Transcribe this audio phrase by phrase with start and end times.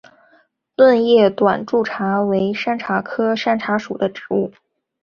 [0.75, 4.51] 钝叶短柱茶为山茶科山茶属的植物。